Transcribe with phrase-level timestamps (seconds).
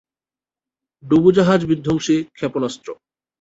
[1.03, 2.87] ডুবোজাহাজ-বিধ্বংসী ক্ষেপণাস্ত্র।